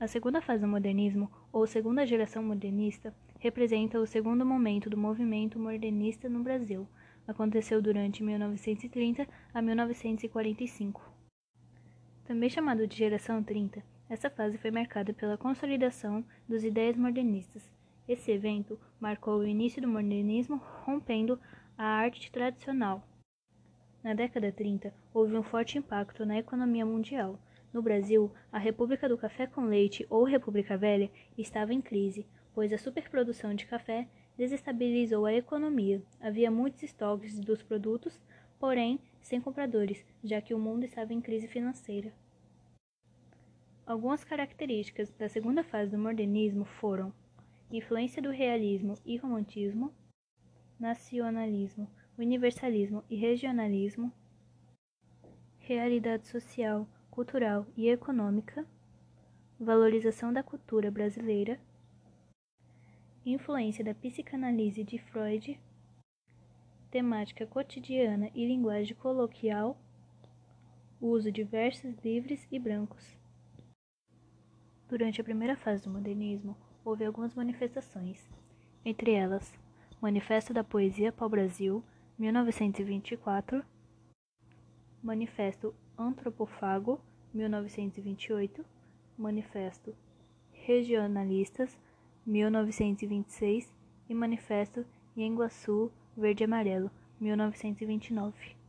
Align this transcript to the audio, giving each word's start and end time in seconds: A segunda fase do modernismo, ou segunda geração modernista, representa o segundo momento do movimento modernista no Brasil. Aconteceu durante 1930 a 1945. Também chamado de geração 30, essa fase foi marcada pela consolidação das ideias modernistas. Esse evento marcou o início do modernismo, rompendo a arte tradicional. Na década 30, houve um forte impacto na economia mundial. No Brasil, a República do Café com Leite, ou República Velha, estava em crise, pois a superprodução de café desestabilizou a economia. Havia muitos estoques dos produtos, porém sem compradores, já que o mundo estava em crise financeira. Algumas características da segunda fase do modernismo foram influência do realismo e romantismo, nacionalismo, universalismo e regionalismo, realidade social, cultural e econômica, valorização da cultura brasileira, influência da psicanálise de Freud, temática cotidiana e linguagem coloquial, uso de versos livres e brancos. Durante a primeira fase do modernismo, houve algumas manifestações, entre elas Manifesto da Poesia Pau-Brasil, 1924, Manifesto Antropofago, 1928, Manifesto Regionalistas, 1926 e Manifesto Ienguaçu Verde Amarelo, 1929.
A 0.00 0.08
segunda 0.08 0.40
fase 0.40 0.62
do 0.62 0.66
modernismo, 0.66 1.30
ou 1.52 1.66
segunda 1.66 2.06
geração 2.06 2.42
modernista, 2.42 3.14
representa 3.38 4.00
o 4.00 4.06
segundo 4.06 4.46
momento 4.46 4.88
do 4.88 4.96
movimento 4.96 5.58
modernista 5.58 6.26
no 6.26 6.42
Brasil. 6.42 6.88
Aconteceu 7.28 7.82
durante 7.82 8.22
1930 8.22 9.28
a 9.52 9.60
1945. 9.60 11.02
Também 12.24 12.48
chamado 12.48 12.86
de 12.86 12.96
geração 12.96 13.44
30, 13.44 13.84
essa 14.08 14.30
fase 14.30 14.56
foi 14.56 14.70
marcada 14.70 15.12
pela 15.12 15.36
consolidação 15.36 16.24
das 16.48 16.64
ideias 16.64 16.96
modernistas. 16.96 17.70
Esse 18.08 18.30
evento 18.30 18.80
marcou 18.98 19.40
o 19.40 19.46
início 19.46 19.82
do 19.82 19.88
modernismo, 19.88 20.62
rompendo 20.82 21.38
a 21.76 21.84
arte 21.84 22.32
tradicional. 22.32 23.06
Na 24.02 24.14
década 24.14 24.50
30, 24.50 24.94
houve 25.12 25.36
um 25.36 25.42
forte 25.42 25.76
impacto 25.76 26.24
na 26.24 26.38
economia 26.38 26.86
mundial. 26.86 27.38
No 27.72 27.82
Brasil, 27.82 28.32
a 28.50 28.58
República 28.58 29.08
do 29.08 29.16
Café 29.16 29.46
com 29.46 29.62
Leite, 29.62 30.04
ou 30.10 30.24
República 30.24 30.76
Velha, 30.76 31.10
estava 31.38 31.72
em 31.72 31.80
crise, 31.80 32.26
pois 32.52 32.72
a 32.72 32.78
superprodução 32.78 33.54
de 33.54 33.66
café 33.66 34.08
desestabilizou 34.36 35.24
a 35.24 35.34
economia. 35.34 36.02
Havia 36.20 36.50
muitos 36.50 36.82
estoques 36.82 37.38
dos 37.38 37.62
produtos, 37.62 38.20
porém 38.58 38.98
sem 39.20 39.40
compradores, 39.40 40.04
já 40.24 40.40
que 40.40 40.54
o 40.54 40.58
mundo 40.58 40.84
estava 40.84 41.12
em 41.12 41.20
crise 41.20 41.46
financeira. 41.46 42.12
Algumas 43.86 44.24
características 44.24 45.10
da 45.12 45.28
segunda 45.28 45.62
fase 45.62 45.90
do 45.90 45.98
modernismo 45.98 46.64
foram 46.64 47.12
influência 47.70 48.20
do 48.20 48.30
realismo 48.30 48.94
e 49.04 49.16
romantismo, 49.16 49.92
nacionalismo, 50.78 51.88
universalismo 52.18 53.04
e 53.08 53.16
regionalismo, 53.16 54.12
realidade 55.58 56.26
social, 56.26 56.88
cultural 57.10 57.66
e 57.76 57.88
econômica, 57.88 58.66
valorização 59.58 60.32
da 60.32 60.42
cultura 60.42 60.90
brasileira, 60.90 61.60
influência 63.26 63.84
da 63.84 63.94
psicanálise 63.94 64.82
de 64.84 64.98
Freud, 64.98 65.60
temática 66.90 67.46
cotidiana 67.46 68.30
e 68.34 68.46
linguagem 68.46 68.96
coloquial, 68.96 69.78
uso 71.00 71.30
de 71.30 71.42
versos 71.42 71.94
livres 72.04 72.46
e 72.50 72.58
brancos. 72.58 73.16
Durante 74.88 75.20
a 75.20 75.24
primeira 75.24 75.56
fase 75.56 75.84
do 75.84 75.90
modernismo, 75.90 76.56
houve 76.84 77.04
algumas 77.04 77.34
manifestações, 77.34 78.28
entre 78.84 79.12
elas 79.12 79.58
Manifesto 80.00 80.54
da 80.54 80.64
Poesia 80.64 81.12
Pau-Brasil, 81.12 81.84
1924, 82.18 83.62
Manifesto 85.02 85.74
Antropofago, 85.96 87.00
1928, 87.32 88.62
Manifesto 89.16 89.96
Regionalistas, 90.66 91.74
1926 92.26 93.72
e 94.10 94.14
Manifesto 94.14 94.84
Ienguaçu 95.16 95.90
Verde 96.14 96.44
Amarelo, 96.44 96.90
1929. 97.18 98.59